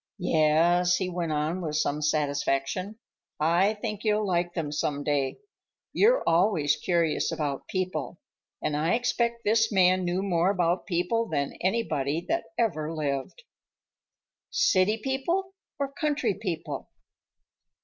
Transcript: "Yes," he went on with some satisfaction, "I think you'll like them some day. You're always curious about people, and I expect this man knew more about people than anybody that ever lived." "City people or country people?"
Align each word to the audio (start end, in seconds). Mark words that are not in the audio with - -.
"Yes," 0.17 0.95
he 0.95 1.09
went 1.09 1.31
on 1.31 1.61
with 1.61 1.75
some 1.75 2.01
satisfaction, 2.01 2.97
"I 3.39 3.75
think 3.75 4.03
you'll 4.03 4.25
like 4.25 4.55
them 4.55 4.71
some 4.71 5.03
day. 5.03 5.37
You're 5.93 6.23
always 6.25 6.75
curious 6.75 7.31
about 7.31 7.67
people, 7.67 8.19
and 8.63 8.75
I 8.75 8.95
expect 8.95 9.43
this 9.45 9.71
man 9.71 10.03
knew 10.03 10.23
more 10.23 10.49
about 10.49 10.87
people 10.87 11.27
than 11.29 11.53
anybody 11.61 12.25
that 12.29 12.45
ever 12.57 12.91
lived." 12.91 13.43
"City 14.49 14.97
people 14.97 15.53
or 15.77 15.91
country 15.91 16.33
people?" 16.33 16.89